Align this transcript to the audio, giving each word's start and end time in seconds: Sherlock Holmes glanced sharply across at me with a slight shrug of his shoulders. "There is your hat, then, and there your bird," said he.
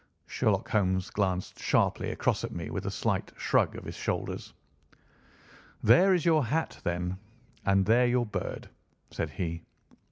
Sherlock 0.25 0.67
Holmes 0.69 1.11
glanced 1.11 1.59
sharply 1.59 2.09
across 2.09 2.43
at 2.43 2.51
me 2.51 2.71
with 2.71 2.87
a 2.87 2.89
slight 2.89 3.31
shrug 3.37 3.75
of 3.75 3.83
his 3.83 3.93
shoulders. 3.93 4.51
"There 5.83 6.11
is 6.15 6.25
your 6.25 6.43
hat, 6.47 6.79
then, 6.83 7.19
and 7.67 7.85
there 7.85 8.07
your 8.07 8.25
bird," 8.25 8.71
said 9.11 9.29
he. 9.29 9.61